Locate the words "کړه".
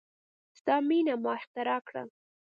1.87-2.03